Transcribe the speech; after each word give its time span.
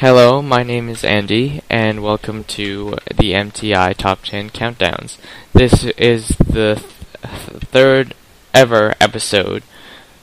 Hello, 0.00 0.40
my 0.40 0.62
name 0.62 0.88
is 0.88 1.04
Andy, 1.04 1.60
and 1.68 2.02
welcome 2.02 2.42
to 2.44 2.96
the 3.14 3.34
MTI 3.34 3.94
Top 3.94 4.22
10 4.22 4.48
Countdowns. 4.48 5.18
This 5.52 5.84
is 5.98 6.28
the 6.38 6.82
th- 7.22 7.60
third 7.66 8.14
ever 8.54 8.94
episode 8.98 9.62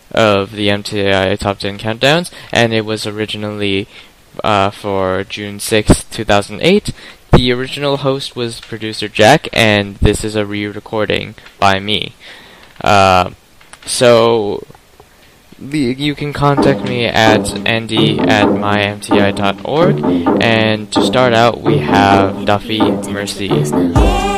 of 0.10 0.54
the 0.54 0.70
MTI 0.70 1.38
Top 1.38 1.60
10 1.60 1.78
Countdowns, 1.78 2.32
and 2.52 2.74
it 2.74 2.86
was 2.86 3.06
originally 3.06 3.88
uh, 4.44 4.72
for 4.72 5.24
June 5.24 5.60
6, 5.60 6.06
2008. 6.06 6.92
The 7.34 7.52
original 7.52 7.98
host 7.98 8.36
was 8.36 8.60
producer 8.60 9.08
Jack, 9.08 9.48
and 9.54 9.98
this 9.98 10.24
is 10.24 10.36
a 10.36 10.44
re 10.44 10.66
recording 10.66 11.36
by 11.60 11.80
me. 11.80 12.16
Uh, 12.82 13.30
so, 13.86 14.66
you 15.60 16.16
can 16.16 16.34
contact 16.34 16.84
me 16.84 17.06
at 17.06 17.48
andy 17.68 18.20
at 18.20 18.48
mymti.org. 18.48 20.00
And 20.44 20.92
to 20.94 21.04
start 21.04 21.34
out, 21.34 21.62
we 21.62 21.80
have 21.80 22.46
Duffy 22.46 22.80
Mercy. 22.80 24.37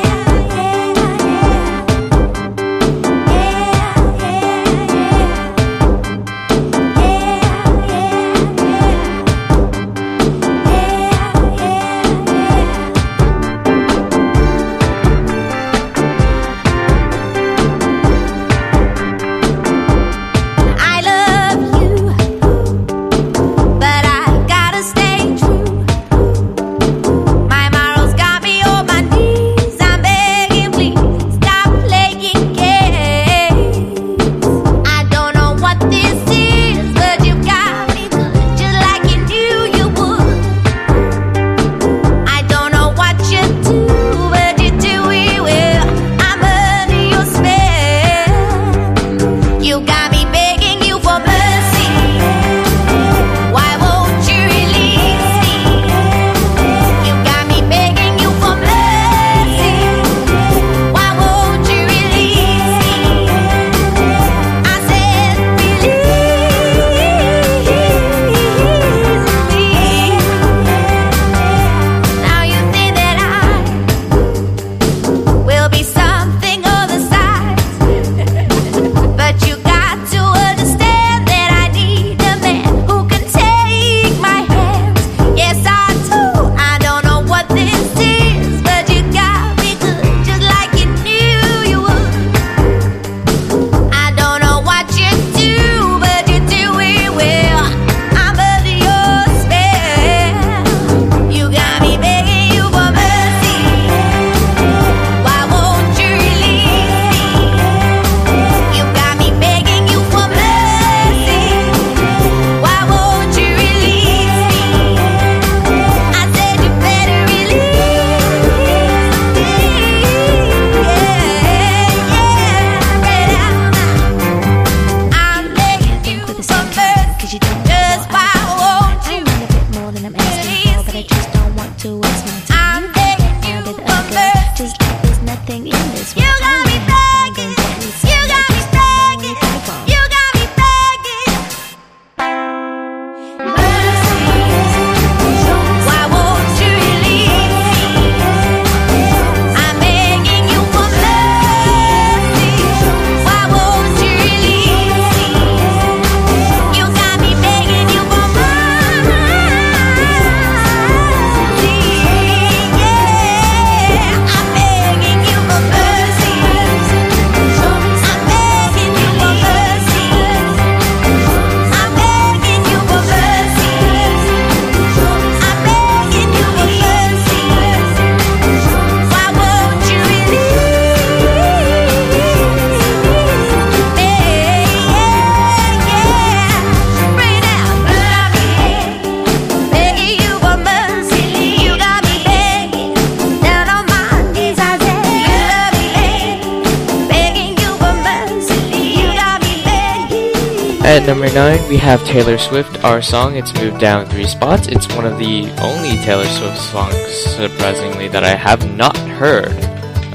Number 201.09 201.33
9, 201.33 201.67
we 201.67 201.77
have 201.77 202.05
Taylor 202.05 202.37
Swift, 202.37 202.83
Our 202.83 203.01
Song. 203.01 203.35
It's 203.35 203.51
moved 203.55 203.79
down 203.79 204.05
three 204.05 204.27
spots. 204.27 204.67
It's 204.67 204.87
one 204.95 205.07
of 205.07 205.17
the 205.17 205.49
only 205.59 205.97
Taylor 206.05 206.27
Swift 206.27 206.59
songs, 206.59 206.95
surprisingly, 207.35 208.09
that 208.09 208.23
I 208.23 208.35
have 208.35 208.71
not 208.77 208.95
heard 208.95 209.57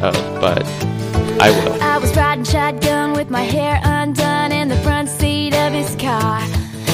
of, 0.00 0.14
but 0.40 0.64
I 1.42 1.50
will. 1.50 1.82
I 1.82 1.98
was 1.98 2.14
riding 2.16 2.44
shotgun 2.44 3.12
with 3.14 3.28
my 3.28 3.42
hair 3.42 3.80
undone 3.82 4.52
in 4.52 4.68
the 4.68 4.76
front 4.82 5.08
seat 5.08 5.52
of 5.52 5.72
his 5.72 5.96
car. 5.96 6.40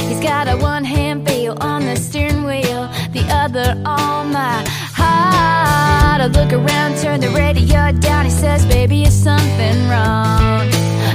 He's 0.09 0.21
got 0.21 0.49
a 0.49 0.57
one 0.57 0.85
hand 0.85 1.29
feel 1.29 1.59
on 1.61 1.85
the 1.85 1.97
steering 1.97 2.45
wheel, 2.45 2.89
the 3.13 3.27
other 3.29 3.83
on 3.85 4.33
my 4.33 4.65
heart. 4.95 6.23
I 6.23 6.27
look 6.27 6.55
around, 6.55 6.97
turn 7.03 7.21
the 7.21 7.29
radio 7.29 7.93
down. 7.93 8.25
He 8.25 8.31
says, 8.31 8.65
Baby, 8.65 9.03
is 9.03 9.13
something 9.13 9.89
wrong? 9.91 10.71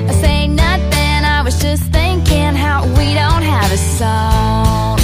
I 0.07 0.11
say 0.21 0.47
nothing, 0.47 1.25
I 1.25 1.41
was 1.43 1.59
just 1.59 1.81
thinking 1.81 2.04
song. 3.77 4.99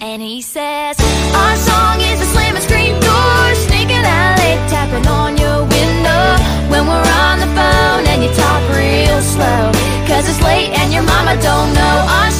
And 0.00 0.22
he 0.22 0.42
says, 0.42 0.96
Our 1.34 1.56
song 1.56 2.00
is 2.00 2.20
a 2.20 2.28
slam 2.32 2.54
and 2.54 2.64
scream 2.64 2.94
door, 3.00 3.54
sneaking 3.66 4.04
out 4.04 4.38
late, 4.38 4.62
tapping 4.70 5.06
on 5.06 5.36
your 5.36 5.62
window 5.66 6.24
when 6.70 6.86
we're 6.86 7.10
on 7.26 7.40
the 7.40 7.50
phone 7.58 8.04
and 8.06 8.22
you 8.22 8.30
talk 8.34 8.62
real 8.70 9.20
slow. 9.20 9.72
Cause 10.06 10.28
it's 10.28 10.42
late 10.42 10.70
and 10.78 10.92
your 10.92 11.02
mama 11.02 11.34
don't 11.40 11.72
know. 11.74 11.96
Our 12.18 12.30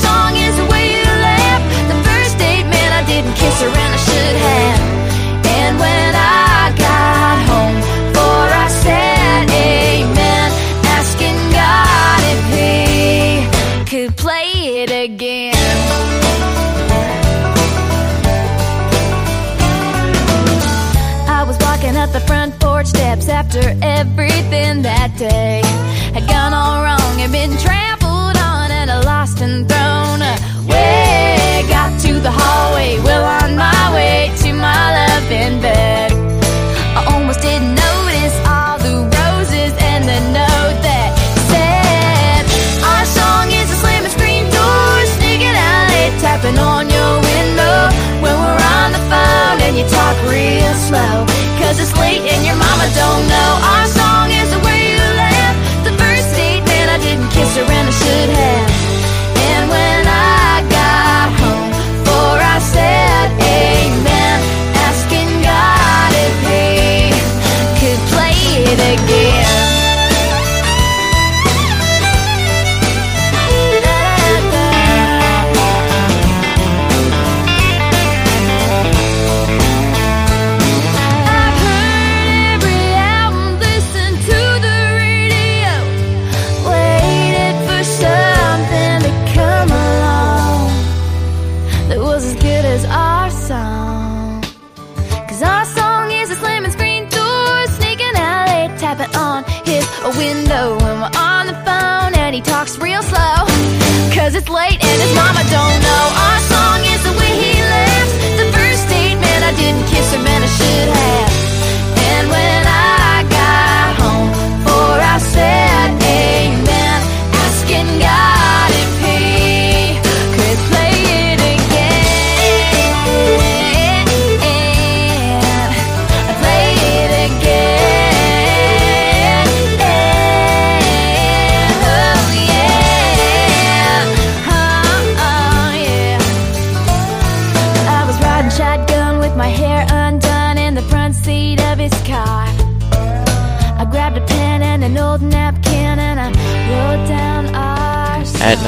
after 23.55 23.79
everything 23.83 24.83
that 24.83 25.15
day 25.17 25.63
had 26.11 26.27
gone 26.27 26.53
all 26.53 26.83
wrong 26.83 27.15
and 27.23 27.31
been 27.31 27.55
trampled 27.63 28.35
on 28.35 28.71
and 28.71 28.91
lost 29.07 29.41
and 29.43 29.69
thrown 29.69 30.19
away. 30.19 31.63
Got 31.71 31.95
to 32.03 32.19
the 32.19 32.33
hallway, 32.35 32.99
well 33.07 33.23
on 33.23 33.55
my 33.55 33.95
way 33.95 34.33
to 34.43 34.53
my 34.55 35.07
loving 35.07 35.61
bed. 35.63 36.11
I 36.99 37.07
almost 37.15 37.43
didn't 37.43 37.79
notice 37.79 38.35
all 38.43 38.79
the 38.83 39.07
roses 39.23 39.73
and 39.79 40.03
the 40.03 40.21
note 40.35 40.79
that 40.83 41.15
said, 41.47 42.43
Our 42.83 43.07
song 43.07 43.55
is 43.55 43.71
a 43.71 43.79
slamming 43.79 44.11
screen 44.11 44.51
door, 44.51 44.95
sneaking 45.23 45.55
out 45.55 45.87
late, 45.95 46.15
tapping 46.19 46.59
on 46.59 46.91
your 46.91 47.15
window 47.23 47.79
when 48.19 48.35
we're 48.35 48.63
on 48.83 48.91
the 48.91 49.03
phone 49.07 49.59
and 49.63 49.79
you 49.79 49.87
talk 49.87 50.17
real 50.27 50.75
slow. 50.91 51.34
Cause 51.75 51.91
it's 51.91 51.99
late 51.99 52.21
and 52.21 52.47
your 52.47 52.55
mama 52.55 52.89
don't 52.95 53.27
know 53.27 53.59
our 53.65 53.87
song. 53.87 54.04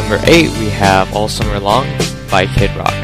number 0.08 0.24
8, 0.30 0.48
we 0.60 0.68
have 0.68 1.12
All 1.16 1.28
Summer 1.28 1.58
Long 1.58 1.84
by 2.30 2.46
Kid 2.46 2.70
Rock. 2.76 2.95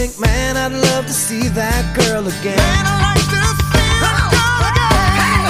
think, 0.00 0.18
man, 0.18 0.56
I'd 0.56 0.72
love 0.72 1.04
to 1.04 1.12
see 1.12 1.52
that 1.60 1.84
girl 1.92 2.24
again. 2.24 2.56
Man, 2.56 2.84
I 2.88 2.96
like 3.04 3.20
to 3.20 3.44
feel 3.68 3.96
that 4.00 4.32
girl 4.32 4.64
again. 4.72 5.44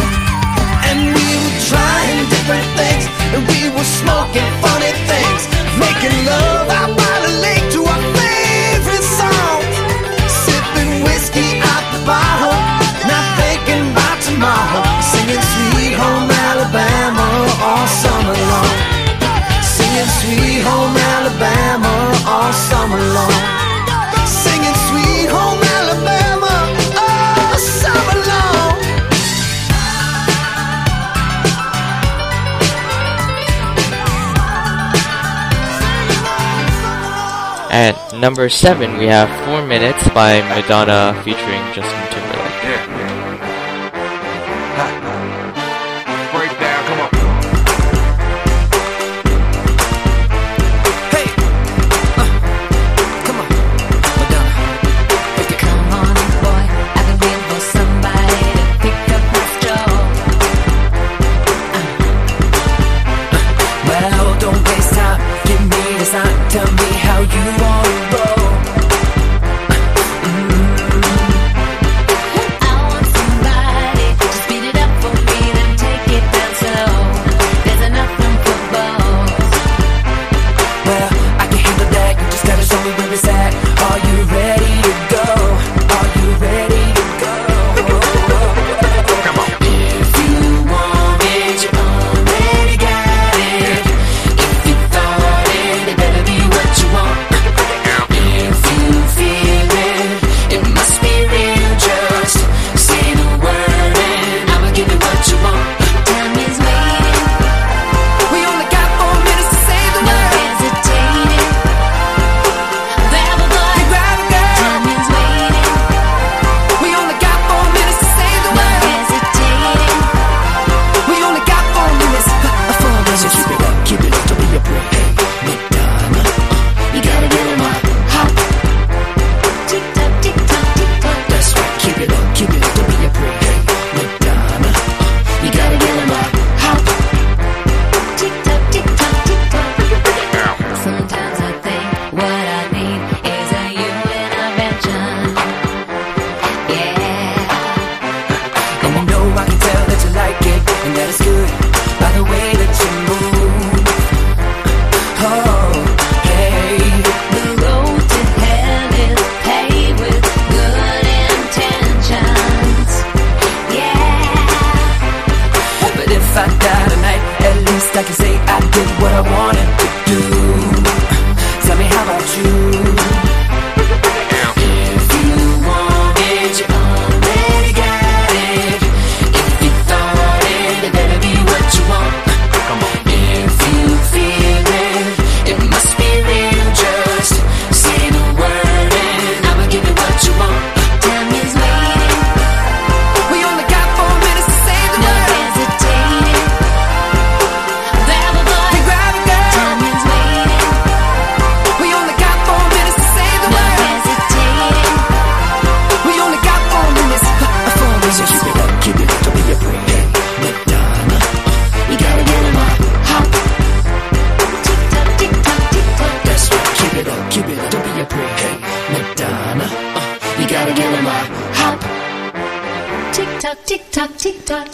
And 0.90 0.98
we 1.14 1.28
were 1.38 1.58
trying 1.70 2.18
different 2.34 2.66
things, 2.74 3.04
and 3.30 3.46
we 3.46 3.70
were 3.70 3.86
smoking 4.02 4.50
funny 4.58 4.90
things, 5.06 5.42
making 5.78 6.10
love 6.26 6.66
out 6.66 6.90
by 6.98 7.16
the 7.30 7.32
lake 7.46 7.66
to 7.78 7.80
our 7.94 8.02
favorite 8.18 9.06
song, 9.22 9.62
sipping 10.26 11.06
whiskey 11.06 11.62
out 11.70 11.86
the 11.94 12.02
bottle, 12.02 12.58
not 13.06 13.26
thinking 13.38 13.94
about 13.94 14.18
tomorrow, 14.18 14.82
singing 15.14 15.44
Sweet 15.46 15.94
Home 15.94 16.26
Alabama 16.26 17.26
all 17.70 17.86
summer 18.02 18.34
long, 18.50 18.74
singing 19.62 20.10
Sweet 20.18 20.66
Home 20.66 20.96
Alabama 21.14 21.94
all 22.26 22.50
summer 22.50 22.98
long. 23.14 23.69
At 37.70 37.94
number 38.18 38.48
7, 38.48 38.98
we 38.98 39.06
have 39.06 39.30
4 39.46 39.64
Minutes 39.64 40.02
by 40.10 40.40
Madonna 40.40 41.14
featuring 41.22 41.62
Justin 41.72 42.09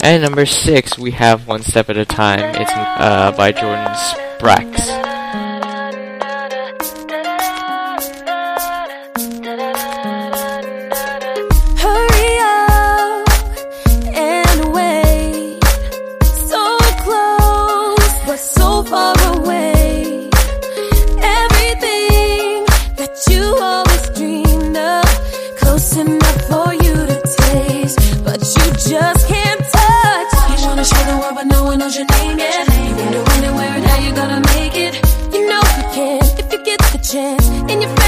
And 0.06 0.22
number 0.22 0.46
six, 0.46 0.96
we 0.96 1.10
have 1.10 1.48
One 1.48 1.62
Step 1.62 1.90
at 1.90 1.96
a 1.96 2.04
Time. 2.04 2.54
It's 2.54 2.70
uh, 2.70 3.34
by 3.36 3.50
Jordin 3.50 3.96
Sparks. 3.96 5.15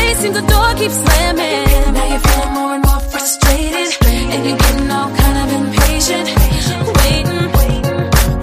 same 0.06 0.32
the 0.32 0.42
door 0.42 0.74
keeps 0.74 0.94
slamming. 0.94 1.94
Now 1.94 2.06
you're 2.10 2.20
feeling 2.20 2.52
more 2.54 2.74
and 2.74 2.84
more 2.84 3.00
frustrated, 3.00 3.90
and 4.32 4.46
you're 4.46 4.58
getting 4.58 4.90
all 4.90 5.10
kind 5.22 5.36
of 5.42 5.48
impatient, 5.60 6.28
waiting. 6.98 7.46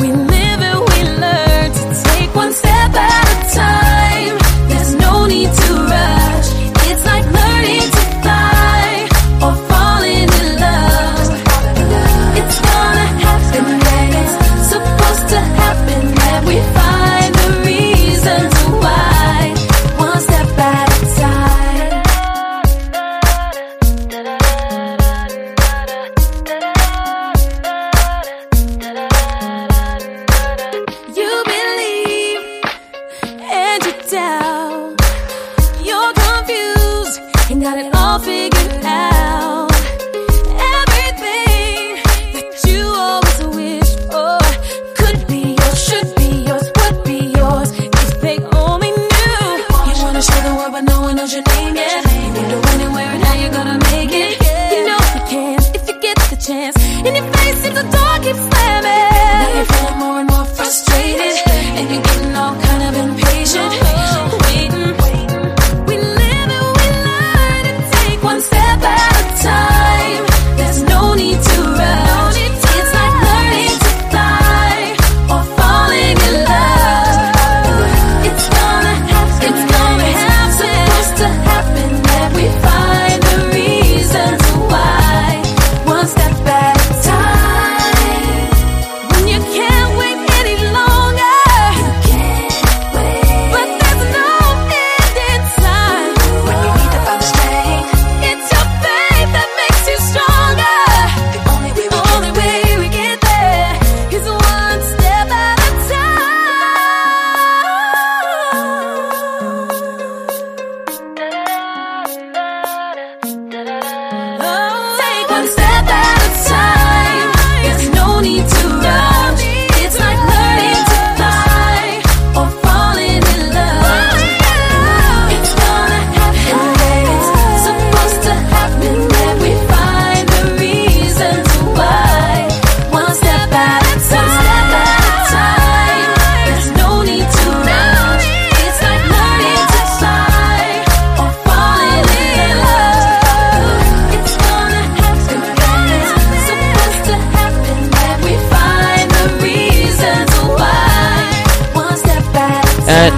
We 0.02 0.08
live 0.34 0.62
and 0.70 0.80
we 0.90 1.00
learn 1.24 1.72
to 1.80 1.84
take 2.04 2.36
one 2.36 2.54
step 2.54 2.92
at 2.96 3.28
a 3.34 3.56
time. 3.56 3.85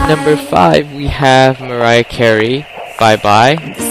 number 0.07 0.37
five, 0.37 0.93
we 0.93 1.07
have 1.07 1.59
Mariah 1.59 2.03
Carey, 2.03 2.65
Bye 2.99 3.17
Bye. 3.17 3.86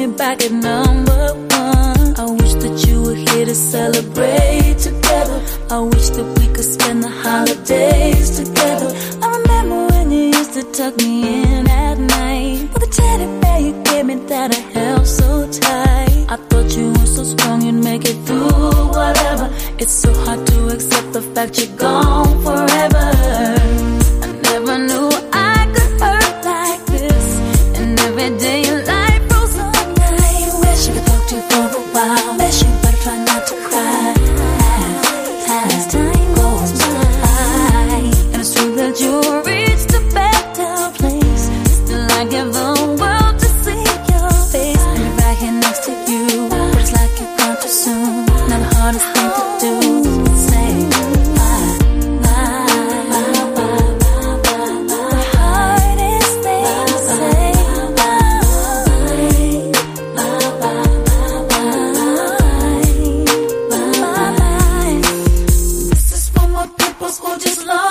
me 0.00 0.16
back 0.16 0.42
at 0.42 0.52
number 0.52 1.34
one. 1.34 2.14
I 2.16 2.24
wish 2.40 2.54
that 2.62 2.76
you 2.86 3.02
were 3.02 3.14
here 3.14 3.44
to 3.44 3.54
celebrate 3.54 4.78
together. 4.78 5.38
I 5.70 5.78
wish 5.80 6.08
that 6.16 6.26
we 6.38 6.46
could 6.54 6.64
spend 6.64 7.02
the 7.04 7.08
holidays 7.08 8.28
together. 8.40 8.88
I 9.22 9.26
remember 9.38 9.78
when 9.92 10.10
you 10.10 10.24
used 10.38 10.54
to 10.54 10.62
tuck 10.72 10.96
me 10.98 11.42
in 11.42 11.68
at 11.68 11.98
night. 11.98 12.70
But 12.72 12.80
the 12.82 12.90
teddy 12.98 13.26
bear 13.40 13.60
you 13.60 13.74
gave 13.82 14.06
me 14.06 14.14
that 14.30 14.54
I 14.58 14.60
held 14.76 15.06
so 15.06 15.28
tight. 15.50 16.26
I 16.34 16.36
thought 16.48 16.68
you 16.76 16.92
were 16.92 17.10
so 17.16 17.24
strong 17.24 17.62
you'd 17.62 17.82
make 17.90 18.04
it 18.06 18.18
through 18.26 18.88
whatever. 18.96 19.46
It's 19.78 19.92
so 19.92 20.12
hard 20.24 20.46
to 20.46 20.68
accept 20.74 21.12
the 21.12 21.22
fact 21.34 21.58
you're 21.58 21.76
gone 21.76 22.42
forever. 22.44 22.89
apples 67.00 67.18
just 67.42 67.66
love. 67.66 67.89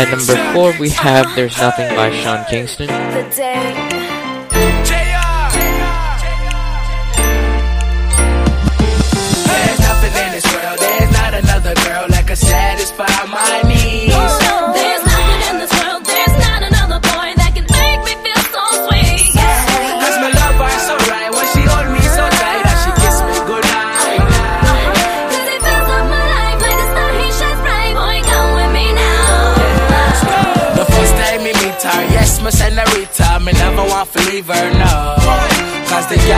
At 0.00 0.08
number 0.08 0.54
four, 0.54 0.72
we 0.80 0.88
have 0.88 1.26
There's 1.36 1.58
Nothing 1.58 1.94
by 1.94 2.10
Sean 2.10 2.42
Kingston. 2.46 2.88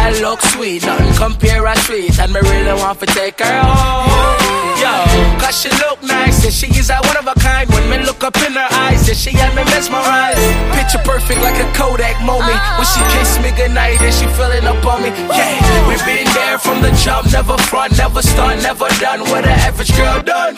Girl 0.02 0.20
look 0.20 0.42
sweet, 0.42 0.84
nothing 0.84 1.14
compare 1.14 1.66
her 1.66 1.76
sweet, 1.76 2.18
and 2.18 2.32
me 2.32 2.40
really 2.40 2.74
want 2.74 2.98
to 3.00 3.06
take 3.06 3.38
her 3.38 3.60
home. 3.62 4.52
Yo, 4.80 4.90
cause 5.38 5.62
she 5.62 5.70
look 5.78 6.02
nice, 6.02 6.44
and 6.44 6.52
she 6.52 6.66
is 6.78 6.90
a 6.90 6.96
one 7.06 7.16
of 7.16 7.26
a 7.26 7.38
kind. 7.38 7.68
When 7.70 7.88
me 7.88 7.98
look 8.04 8.24
up 8.24 8.36
in 8.36 8.52
her 8.52 8.68
eyes, 8.82 9.08
and 9.08 9.16
she 9.16 9.30
had 9.30 9.54
me 9.54 9.62
mesmerized. 9.64 10.42
Picture 10.74 11.02
perfect 11.04 11.40
like 11.42 11.58
a 11.60 11.68
Kodak 11.74 12.20
moment. 12.24 12.58
When 12.78 12.86
she 12.86 13.00
kissed 13.14 13.40
me 13.42 13.50
goodnight, 13.52 14.00
and 14.02 14.14
she 14.14 14.26
feeling 14.34 14.64
up 14.66 14.84
on 14.84 15.02
me. 15.02 15.10
Yeah, 15.30 15.88
we 15.88 15.94
been 16.04 16.26
there 16.34 16.58
from 16.58 16.82
the 16.82 16.90
jump, 17.02 17.30
never 17.32 17.56
front, 17.58 17.96
never 17.96 18.22
stunt, 18.22 18.62
never 18.62 18.88
done 18.98 19.20
what 19.30 19.44
an 19.44 19.58
average 19.68 19.94
girl 19.96 20.22
done. 20.22 20.56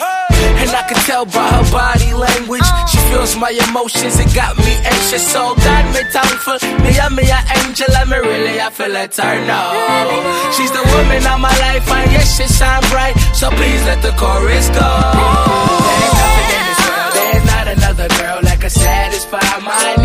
And 0.63 0.71
I 0.71 0.83
can 0.89 1.01
tell 1.09 1.25
by 1.25 1.49
her 1.57 1.67
body 1.71 2.13
language, 2.15 2.69
she 2.91 2.99
feels 3.11 3.37
my 3.37 3.51
emotions, 3.69 4.19
it 4.21 4.31
got 4.35 4.57
me 4.59 4.75
anxious. 4.85 5.25
So 5.33 5.55
God 5.55 5.85
me 5.95 6.03
thankful, 6.11 6.59
me 6.85 6.93
and 6.99 7.15
me 7.17 7.25
an 7.31 7.45
angel, 7.59 7.91
and 7.91 8.11
me 8.11 8.19
really 8.19 8.61
I 8.61 8.71
feel 8.71 8.89
let 8.89 9.17
her 9.17 9.37
know. 9.47 9.67
She's 10.57 10.73
the 10.73 10.85
woman 10.95 11.23
of 11.27 11.39
my 11.41 11.55
life, 11.67 11.89
and 11.89 12.13
yes, 12.13 12.37
she 12.37 12.47
shine 12.49 12.85
bright. 12.91 13.15
So 13.35 13.51
please 13.51 13.83
let 13.85 14.01
the 14.03 14.13
chorus 14.21 14.69
go. 14.71 14.91
There's 15.89 16.15
nothing 16.23 16.49
in 16.57 16.63
this 16.69 16.81
world, 16.89 17.13
there's 17.19 17.45
not 17.45 17.67
another 17.77 18.09
girl 18.21 18.39
that 18.43 18.59
can 18.61 18.71
satisfy 18.71 19.49
my 19.61 20.04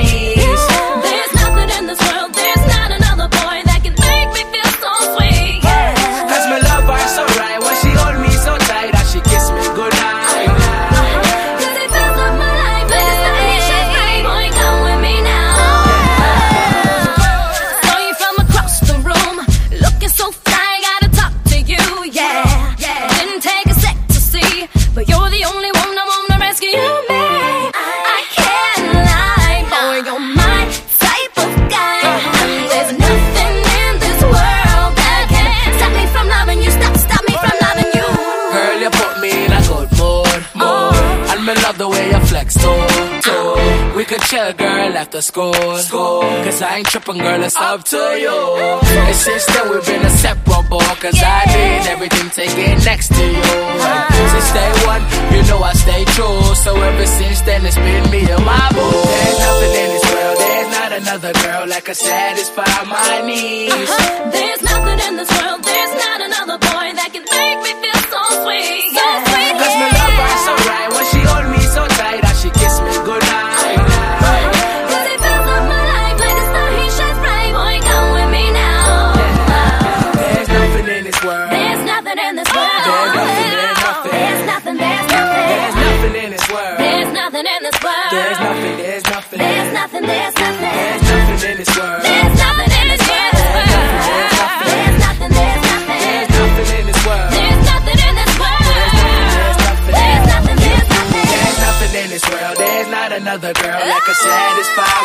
me 41.49 41.61
love 41.63 41.77
the 41.77 41.87
way 41.87 42.05
you 42.11 42.19
flex, 42.31 42.53
too, 42.53 42.79
too. 43.25 43.97
We 43.97 44.05
could 44.05 44.21
chill, 44.29 44.53
girl, 44.53 44.93
after 45.01 45.21
school, 45.21 45.53
school. 45.77 46.21
Cause 46.45 46.61
I 46.61 46.77
ain't 46.77 46.87
tripping, 46.87 47.17
girl, 47.17 47.41
it's 47.43 47.55
up 47.55 47.83
to 47.85 48.01
you. 48.23 48.37
And 49.07 49.15
since 49.15 49.45
then, 49.47 49.69
we've 49.69 49.85
been 49.85 50.03
inseparable. 50.05 50.83
Cause 51.03 51.17
I 51.17 51.41
did 51.49 51.87
everything 51.87 52.29
taken 52.29 52.77
next 52.85 53.07
to 53.17 53.23
you. 53.35 53.49
And 54.19 54.27
since 54.33 54.51
day 54.53 54.71
one, 54.85 55.03
you 55.33 55.41
know 55.49 55.59
I 55.63 55.73
stay 55.73 56.05
true. 56.15 56.41
So 56.63 56.71
ever 56.75 57.05
since 57.05 57.41
then, 57.41 57.65
it's 57.65 57.75
been 57.75 58.05
me 58.13 58.21
and 58.29 58.45
my 58.45 58.67
boo. 58.75 58.93
There's 59.09 59.39
nothing 59.47 59.73
in 59.81 59.89
this 59.95 60.05
world, 60.13 60.37
there's 60.37 60.69
not 60.77 60.91
another 61.01 61.33
girl 61.43 61.63
that 61.71 61.81
can 61.85 61.95
satisfy 61.95 62.73
my 62.85 63.25
needs. 63.25 63.73
Uh-huh. 63.73 64.29
There's 64.29 64.61
nothing 64.61 64.99
in 65.07 65.13
this 65.17 65.31
world, 65.41 65.63
there's 65.63 65.93
not 66.05 66.19
another 66.29 66.57
boy 66.61 66.87
that 66.99 67.09
can 67.09 67.25
make 67.25 67.57
me 67.65 67.71
feel 67.81 68.01
so 68.13 68.21
sweet. 68.43 68.93
So 68.93 69.05
sweet. 69.25 69.28
There's 90.09 90.33
nothing, 90.41 90.73
there's 90.73 91.05
nothing. 91.05 91.49
In 91.49 91.57
this 91.61 91.71
world. 91.77 92.01
There's 92.01 92.33
nothing 92.41 92.71
in 92.79 92.87
this 92.89 93.05
world. 93.09 93.33
There's 94.65 94.97
nothing, 95.05 95.31
there's 95.37 95.61
nothing. 95.69 96.01
There's 96.03 96.29
nothing 96.33 96.69
in 96.79 96.85
this 96.89 97.01
world. 97.05 97.29
There's 97.29 97.61
nothing 97.69 97.99
in 98.09 98.13
this 98.19 98.33
world. 98.41 98.63
There's 98.65 100.25
nothing, 100.33 100.57
there's 100.59 100.87
nothing. 100.89 101.27
There's 101.29 101.59
nothing 101.61 101.93
in 102.01 102.09
this 102.09 102.25
world. 102.25 102.55
There's 102.57 102.89
not 102.89 103.09
another 103.13 103.53
girl 103.53 103.79
that 103.85 104.01
can 104.05 104.17
satisfy 104.17 104.98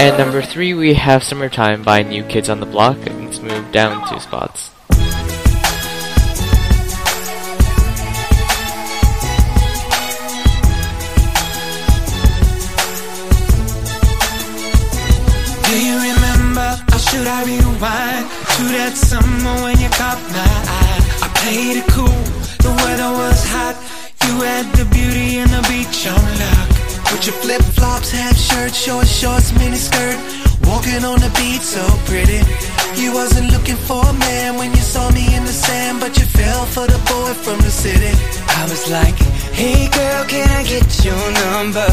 And 0.00 0.16
number 0.16 0.40
three, 0.42 0.74
we 0.74 0.94
have 0.94 1.24
Summertime 1.24 1.82
by 1.82 2.02
New 2.02 2.22
Kids 2.22 2.48
on 2.48 2.60
the 2.60 2.66
Block. 2.66 2.96
Let's 2.98 3.40
move 3.40 3.72
down 3.72 4.08
two 4.08 4.20
spots. 4.20 4.70
Do 15.66 15.74
you 15.84 15.96
remember, 15.98 16.78
or 16.92 16.98
should 17.00 17.26
I 17.26 17.42
rewind 17.44 18.30
to 18.54 18.62
that 18.78 18.94
summer 18.94 19.62
when 19.64 19.80
you 19.80 19.88
caught 19.90 20.22
my 20.30 20.46
eye? 20.78 21.00
I 21.22 21.28
played 21.42 21.76
it 21.82 21.88
cool, 21.90 22.22
the 22.62 22.70
weather 22.84 23.10
was 23.18 23.44
hot. 23.50 23.74
You 24.24 24.42
had 24.42 24.66
the 24.76 24.84
beauty 24.94 25.38
and 25.38 25.50
the 25.50 25.62
beach 25.68 26.06
on 26.06 26.22
lock. 26.38 26.77
With 27.12 27.26
your 27.26 27.36
flip 27.36 27.62
flops, 27.62 28.10
half 28.10 28.36
shirt, 28.36 28.74
short 28.74 29.06
shorts, 29.06 29.52
mini 29.58 29.76
skirt. 29.76 30.18
Walking 30.68 31.04
on 31.04 31.18
the 31.20 31.32
beach 31.40 31.64
so 31.64 31.82
pretty. 32.04 32.44
You 33.00 33.14
wasn't 33.14 33.50
looking 33.50 33.76
for 33.88 34.04
a 34.04 34.12
man 34.12 34.56
when 34.56 34.70
you 34.72 34.82
saw 34.82 35.10
me 35.10 35.24
in 35.34 35.44
the 35.44 35.52
sand, 35.52 36.00
but 36.00 36.18
you 36.18 36.24
fell 36.24 36.66
for 36.66 36.86
the 36.86 37.00
boy 37.08 37.32
from 37.44 37.58
the 37.64 37.70
city. 37.70 38.12
I 38.60 38.64
was 38.68 38.90
like, 38.90 39.16
hey 39.56 39.88
girl, 39.88 40.24
can 40.28 40.48
I 40.50 40.62
get 40.64 40.84
your 41.04 41.24
number? 41.48 41.88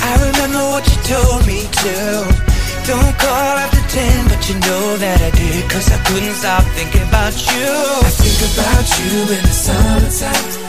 I 0.00 0.12
remember 0.32 0.62
what 0.72 0.84
you 0.88 0.98
told 1.12 1.46
me 1.46 1.60
to. 1.84 2.54
Don't 2.88 3.16
call 3.20 3.54
after 3.64 3.84
10, 3.88 4.28
but 4.28 4.40
you 4.48 4.56
know 4.60 4.96
that 4.96 5.20
I 5.20 5.30
did, 5.36 5.70
cause 5.70 5.90
I 5.92 5.98
couldn't 6.04 6.34
stop 6.34 6.64
thinking 6.76 7.06
about 7.08 7.36
you. 7.52 7.68
I 8.00 8.12
think 8.16 8.40
about 8.52 8.86
you 8.96 9.12
in 9.36 9.42
the 9.44 9.54
summertime. 9.64 10.63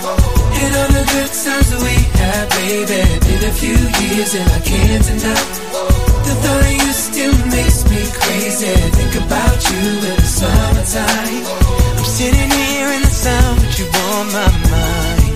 And 0.61 0.71
all 0.79 0.89
the 0.97 1.03
good 1.13 1.31
times 1.43 1.67
that 1.71 1.81
we 1.83 1.95
had, 2.19 2.45
baby. 2.55 3.01
Been 3.25 3.43
a 3.49 3.53
few 3.53 3.77
years 4.01 4.31
and 4.35 4.47
I 4.57 4.59
can't 4.61 5.03
deny. 5.05 5.43
The 6.25 6.33
thought 6.41 6.63
of 6.63 6.73
you 6.81 6.91
still 6.93 7.35
makes 7.51 7.79
me 7.91 8.01
crazy. 8.19 8.73
Think 8.97 9.13
about 9.25 9.57
you 9.69 9.83
in 10.09 10.15
the 10.15 10.29
summertime. 10.39 11.43
I'm 11.97 12.07
sitting 12.17 12.51
here 12.51 12.89
in 12.95 13.01
the 13.01 13.13
sun, 13.23 13.49
but 13.59 13.73
you 13.79 13.85
on 13.85 14.25
my 14.37 14.49
mind. 14.71 15.35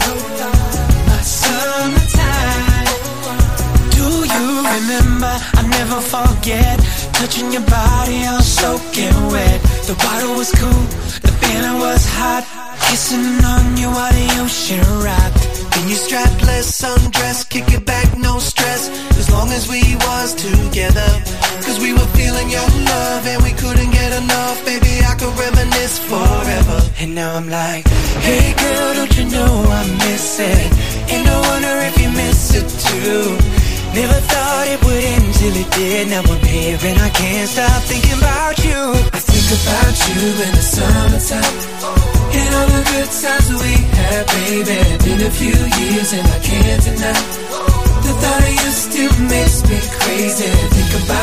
My 1.10 1.22
summertime. 1.44 2.88
Do 3.96 4.08
you 4.34 4.46
remember? 4.74 5.34
I 5.60 5.62
never 5.68 6.00
forget 6.02 6.80
touching 7.20 7.52
your 7.52 7.66
body, 7.68 8.26
all 8.28 8.42
soaking 8.42 9.20
wet. 9.32 9.62
The 9.88 9.96
water 10.06 10.32
was 10.40 10.52
cool, 10.54 10.84
the 11.22 11.32
feeling 11.42 11.78
was 11.80 12.06
hot. 12.08 12.59
Kissing 12.88 13.44
on 13.44 13.78
you 13.78 13.90
while 13.90 14.12
the 14.12 14.30
ocean 14.44 14.86
rock 15.04 15.34
In 15.78 15.90
your 15.92 16.00
strapless 16.00 16.68
sundress 16.82 17.48
Kick 17.48 17.68
it 17.74 17.86
back, 17.86 18.18
no 18.18 18.40
stress. 18.40 18.90
As 19.18 19.30
long 19.30 19.50
as 19.52 19.68
we 19.68 19.82
was 20.08 20.34
together. 20.36 21.10
Cause 21.66 21.80
we 21.80 21.94
were 21.94 22.10
feeling 22.20 22.50
your 22.50 22.70
love 22.92 23.28
And 23.28 23.44
we 23.44 23.52
couldn't 23.54 23.92
get 23.92 24.12
enough. 24.24 24.64
Baby, 24.66 24.94
I 25.04 25.14
could 25.20 25.36
reminisce 25.38 26.00
forever. 26.00 26.80
And 27.00 27.16
now 27.16 27.36
I'm 27.36 27.50
like 27.50 27.88
Hey 28.26 28.54
girl, 28.62 28.94
don't 28.94 29.18
you 29.18 29.26
know 29.36 29.54
I 29.80 29.82
miss 30.06 30.40
it? 30.40 30.70
And 31.14 31.28
I 31.28 31.38
wonder 31.50 31.76
if 31.90 31.96
you 32.02 32.10
miss 32.10 32.56
it 32.56 32.68
too. 32.88 33.38
Never 33.94 34.20
thought 34.32 34.68
it 34.68 34.80
would 34.86 35.04
end 35.04 35.34
till 35.36 35.56
it 35.56 35.72
did. 35.72 36.08
Now 36.10 36.22
I'm 36.22 36.46
here 36.46 36.78
and 36.82 37.00
I 37.00 37.10
can't 37.10 37.50
stop 37.50 37.82
thinking 37.84 38.18
about 38.20 38.58
you. 38.64 39.29
Think 39.50 39.66
about 39.66 39.98
you 40.06 40.30
in 40.46 40.52
the 40.54 40.62
summertime. 40.62 41.58
And 42.38 42.50
all 42.54 42.70
the 42.70 42.84
good 42.86 43.10
times 43.18 43.50
we 43.50 43.74
had, 43.98 44.24
baby. 44.30 44.78
Been 45.02 45.26
a 45.26 45.32
few 45.32 45.58
years 45.58 46.14
and 46.14 46.22
I 46.22 46.38
can't 46.38 46.84
deny. 46.86 47.18
The 48.06 48.14
thought 48.22 48.46
of 48.46 48.54
you 48.62 48.70
still 48.70 49.16
makes 49.26 49.66
me 49.66 49.80
crazy. 49.98 50.46
Think 50.46 50.92
about 51.02 51.19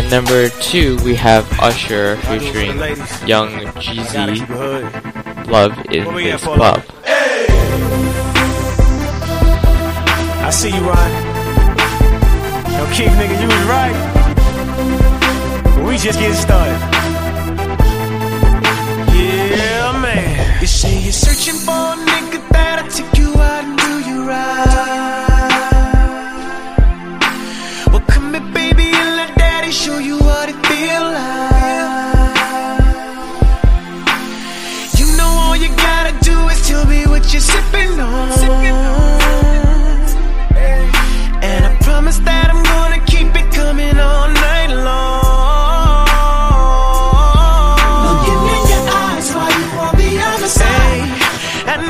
At 0.00 0.10
number 0.10 0.48
two, 0.48 0.96
we 1.04 1.14
have 1.16 1.44
Usher 1.60 2.16
featuring 2.24 2.78
Young 3.28 3.50
Jeezy. 3.76 4.40
Love 5.46 5.76
in 5.92 6.14
This 6.14 6.42
Club. 6.42 6.82
Hey! 7.04 7.44
I 10.40 10.48
see 10.50 10.70
you, 10.70 10.80
Ron. 10.80 11.10
Yo, 12.72 12.86
Keith, 12.94 13.12
nigga, 13.12 13.36
you 13.42 13.46
was 13.46 13.64
right. 13.68 13.96
But 15.64 15.84
we 15.84 15.98
just 15.98 16.18
getting 16.18 16.34
started. 16.34 16.80
Yeah, 19.12 20.00
man. 20.00 20.60
You 20.62 20.66
say 20.66 20.98
you're 20.98 21.12
searching 21.12 21.56
for 21.56 21.96
me. 21.96 22.09
show 29.72 29.98
you 29.98 30.18
what 30.18 30.48
it 30.48 30.56
feel 30.66 31.02
like. 31.02 31.60
You 34.98 35.06
know 35.16 35.30
all 35.42 35.56
you 35.56 35.68
gotta 35.76 36.12
do 36.24 36.48
is 36.48 36.66
tell 36.66 36.84
me 36.86 37.06
what 37.06 37.32
you're 37.32 37.40
sipping 37.40 38.00
on. 38.00 38.30
And 41.42 41.66
I 41.66 41.76
promise 41.82 42.18
that 42.18 42.50
I'm 42.52 42.62
gonna 42.64 42.98
keep 43.06 43.28
it 43.40 43.52
coming 43.54 43.96
all 43.96 44.28
night 44.28 44.72
long. 44.74 45.28
In 48.30 48.62
your 48.72 48.84
eyes 49.06 49.28
while 49.34 49.54
you 49.60 49.66
on 49.86 49.94
the 50.02 50.12
other 50.30 50.48
side. 50.48 51.10
And 51.68 51.82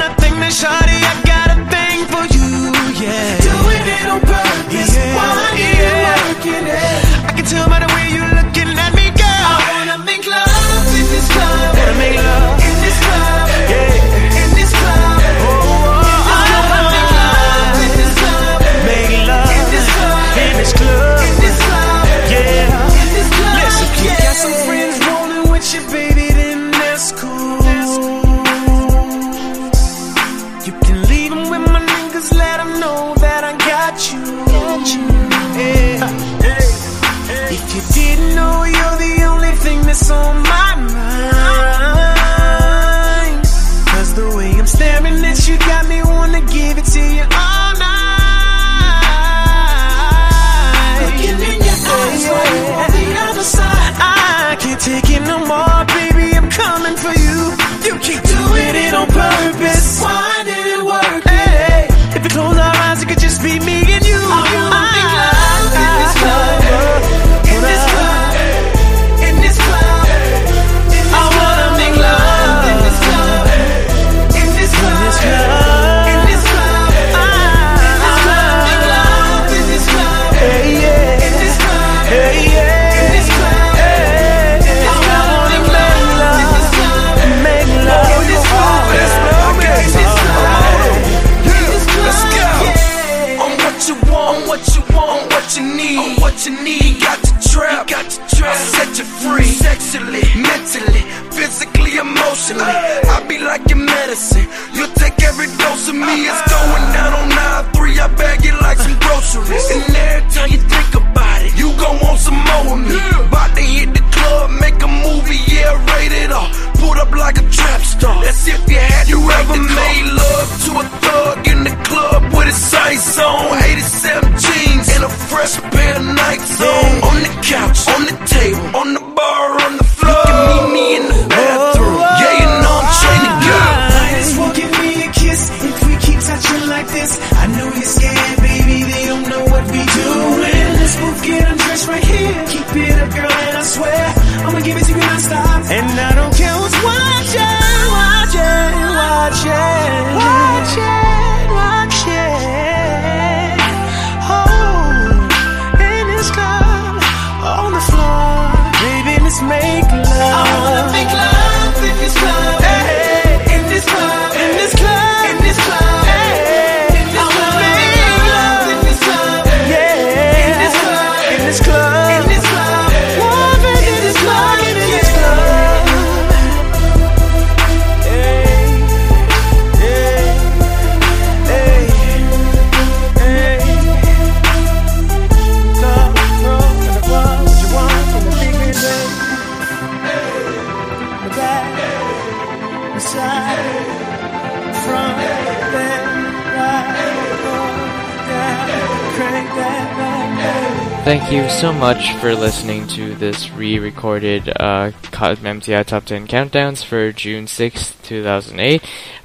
Thank 201.11 201.33
you 201.33 201.51
so 201.51 201.73
much 201.73 202.13
for 202.19 202.37
listening 202.37 202.87
to 202.87 203.17
this 203.17 203.51
re-recorded 203.51 204.49
uh, 204.51 204.93
MTI 204.93 205.85
Top 205.85 206.05
10 206.05 206.29
Countdowns 206.29 206.85
for 206.85 207.11
June 207.11 207.49
6, 207.49 207.97
2008. 208.05 208.81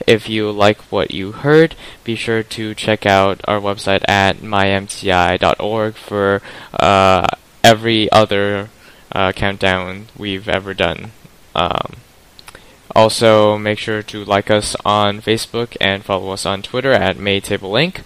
If 0.07 0.27
you 0.27 0.49
like 0.49 0.81
what 0.91 1.11
you 1.11 1.31
heard, 1.31 1.75
be 2.03 2.15
sure 2.15 2.41
to 2.41 2.73
check 2.73 3.05
out 3.05 3.39
our 3.47 3.59
website 3.59 4.03
at 4.07 4.37
mymti.org 4.37 5.93
for 5.93 6.41
uh, 6.73 7.27
every 7.63 8.11
other 8.11 8.71
uh, 9.11 9.31
countdown 9.33 10.07
we've 10.17 10.49
ever 10.49 10.73
done. 10.73 11.11
Um, 11.53 11.97
also, 12.95 13.59
make 13.59 13.77
sure 13.77 14.01
to 14.01 14.25
like 14.25 14.49
us 14.49 14.75
on 14.83 15.21
Facebook 15.21 15.77
and 15.79 16.03
follow 16.03 16.31
us 16.31 16.47
on 16.47 16.63
Twitter 16.63 16.93
at 16.93 17.17
MayTableLink. 17.17 18.01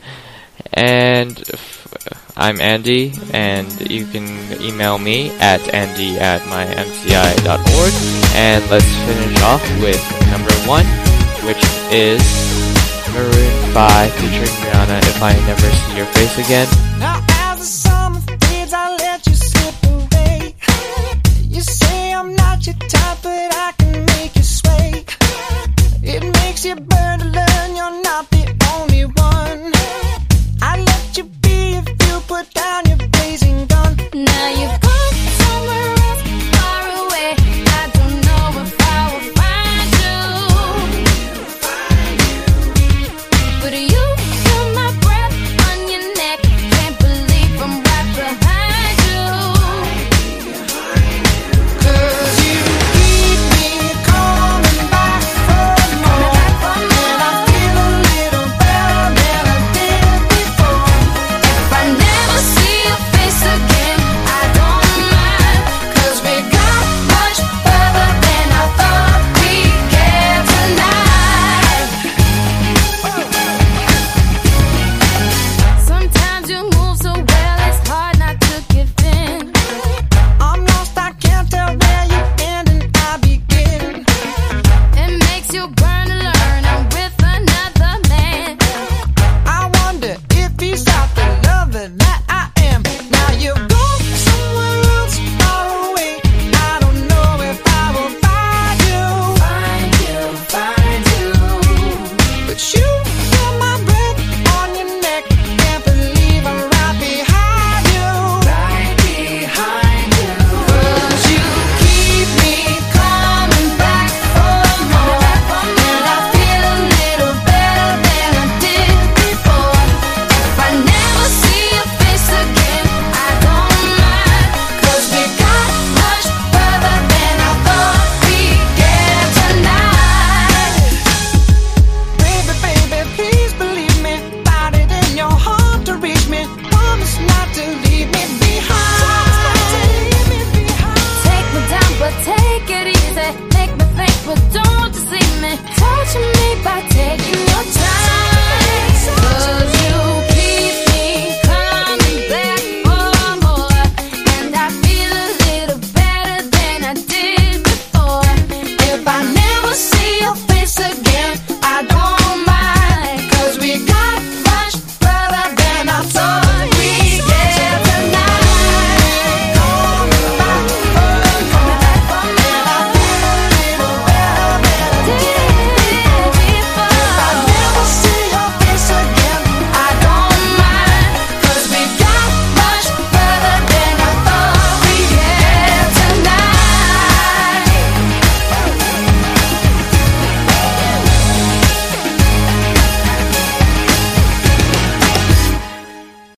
And 0.73 1.39
f- 1.53 2.18
I'm 2.39 2.61
Andy, 2.61 3.11
and 3.33 3.67
you 3.91 4.05
can 4.05 4.25
email 4.61 4.97
me 4.97 5.29
at 5.39 5.59
andy 5.73 6.17
at 6.17 6.39
mymti.org. 6.43 7.93
And 8.33 8.63
let's 8.71 8.95
finish 9.03 9.41
off 9.43 9.61
with 9.81 9.99
number 10.31 10.53
one, 10.63 10.85
which 11.45 11.61
is 11.91 12.23
Maroon 13.11 13.73
5 13.73 14.13
featuring 14.13 14.55
Rihanna, 14.63 14.99
If 14.99 15.21
I 15.21 15.33
Never 15.47 15.69
See 15.69 15.97
Your 15.97 16.05
Face 16.05 16.37
Again. 16.37 16.88